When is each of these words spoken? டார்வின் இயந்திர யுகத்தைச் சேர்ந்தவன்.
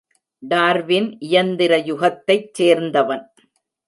டார்வின் 0.43 1.09
இயந்திர 1.19 1.77
யுகத்தைச் 1.77 2.49
சேர்ந்தவன். 2.59 3.23